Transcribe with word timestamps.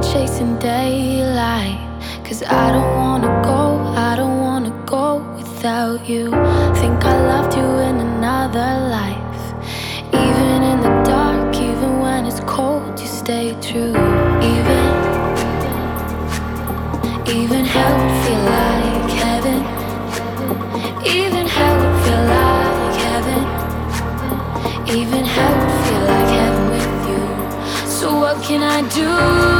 been 0.00 0.12
chasing 0.12 0.58
daylight. 0.58 1.78
Cause 2.24 2.42
I 2.42 2.72
don't 2.72 2.94
wanna 2.96 3.42
go, 3.42 3.78
I 3.96 4.16
don't 4.16 4.40
wanna 4.40 4.70
go 4.86 5.18
without 5.36 6.08
you. 6.08 6.30
Think 6.80 7.04
I 7.04 7.16
loved 7.32 7.56
you 7.56 7.68
in 7.88 7.96
another 8.00 8.70
life. 8.96 9.42
Even 10.12 10.62
in 10.62 10.80
the 10.80 10.94
dark, 11.04 11.54
even 11.56 12.00
when 12.00 12.26
it's 12.26 12.40
cold, 12.40 12.98
you 13.00 13.06
stay 13.06 13.56
true. 13.60 13.94
Even, 14.54 14.86
even 17.38 17.64
hell 17.64 17.98
feel 18.22 18.42
like 18.56 19.10
heaven. 19.24 19.60
Even 21.06 21.46
hell 21.46 21.80
feel 22.02 22.24
like 22.36 22.96
heaven. 23.06 23.42
Even 24.98 25.24
hell 25.24 25.58
feel 25.84 26.02
like 26.12 26.30
heaven 26.40 26.64
with 26.74 26.94
you. 27.10 27.22
So 27.88 28.06
what 28.20 28.42
can 28.42 28.62
I 28.62 28.80
do? 28.94 29.57